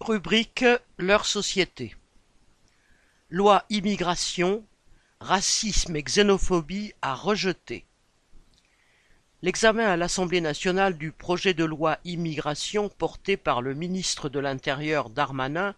[0.00, 0.64] Rubrique
[0.98, 1.94] Leur société.
[3.30, 4.64] Loi immigration,
[5.20, 7.84] racisme et xénophobie à rejeter.
[9.42, 15.08] L'examen à l'Assemblée nationale du projet de loi immigration porté par le ministre de l'Intérieur
[15.08, 15.74] Darmanin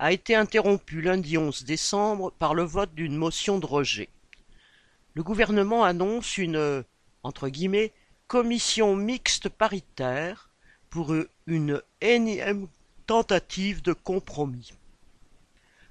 [0.00, 4.08] a été interrompu lundi 11 décembre par le vote d'une motion de rejet.
[5.14, 6.84] Le gouvernement annonce une
[7.22, 7.92] entre guillemets
[8.26, 10.50] commission mixte paritaire
[10.90, 11.14] pour
[11.46, 12.66] une énième
[13.06, 14.72] tentative de compromis.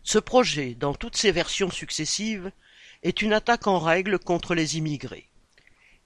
[0.04, 2.52] Ce projet, dans toutes ses versions successives,
[3.04, 5.28] est une attaque en règle contre les immigrés.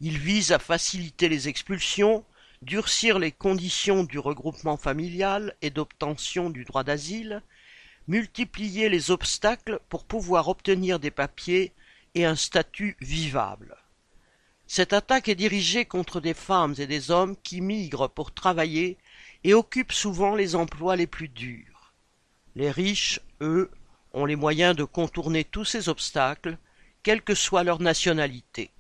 [0.02, 2.26] Il vise à faciliter les expulsions,
[2.62, 7.42] durcir les conditions du regroupement familial et d'obtention du droit d'asile,
[8.08, 11.74] multiplier les obstacles pour pouvoir obtenir des papiers
[12.14, 13.78] et un statut vivable.
[14.68, 18.98] Cette attaque est dirigée contre des femmes et des hommes qui migrent pour travailler
[19.44, 21.94] et occupent souvent les emplois les plus durs.
[22.56, 23.70] Les riches, eux,
[24.14, 26.58] ont les moyens de contourner tous ces obstacles,
[27.04, 28.72] quelle que soit leur nationalité.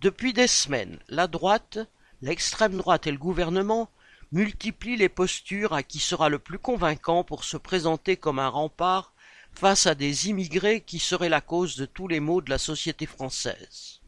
[0.00, 1.78] Depuis des semaines, la droite,
[2.22, 3.90] l'extrême droite et le gouvernement
[4.30, 9.12] multiplient les postures à qui sera le plus convaincant pour se présenter comme un rempart
[9.52, 13.06] face à des immigrés qui seraient la cause de tous les maux de la société
[13.06, 13.99] française.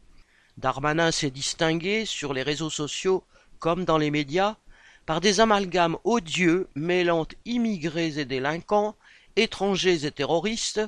[0.57, 3.23] Darmanin s'est distingué, sur les réseaux sociaux
[3.59, 4.57] comme dans les médias,
[5.05, 8.95] par des amalgames odieux mêlant immigrés et délinquants,
[9.35, 10.81] étrangers et terroristes,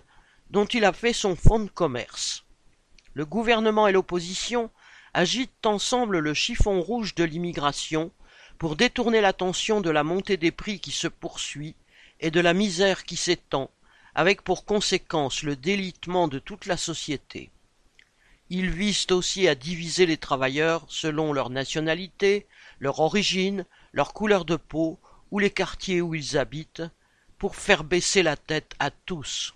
[0.50, 2.44] dont il a fait son fonds de commerce.
[3.14, 4.70] Le gouvernement et l'opposition
[5.14, 8.12] agitent ensemble le chiffon rouge de l'immigration
[8.58, 11.76] pour détourner l'attention de la montée des prix qui se poursuit
[12.20, 13.70] et de la misère qui s'étend,
[14.14, 17.52] avec pour conséquence le délitement de toute la société.
[18.58, 22.48] Ils visent aussi à diviser les travailleurs selon leur nationalité,
[22.80, 24.98] leur origine, leur couleur de peau
[25.30, 26.84] ou les quartiers où ils habitent,
[27.38, 29.54] pour faire baisser la tête à tous.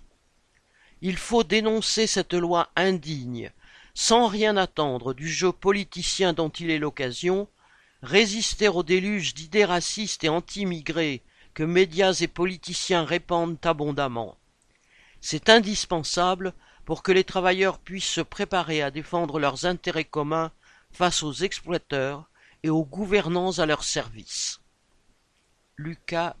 [1.00, 3.50] Il faut dénoncer cette loi indigne,
[3.94, 7.48] sans rien attendre du jeu politicien dont il est l'occasion,
[8.02, 11.22] résister au déluge d'idées racistes et anti-immigrés
[11.54, 14.36] que médias et politiciens répandent abondamment.
[15.22, 16.52] C'est indispensable
[16.90, 20.50] pour que les travailleurs puissent se préparer à défendre leurs intérêts communs
[20.90, 22.28] face aux exploiteurs
[22.64, 24.58] et aux gouvernants à leur service.
[25.76, 26.34] Lucas